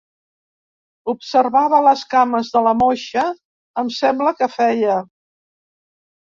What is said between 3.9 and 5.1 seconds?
sembla que feia.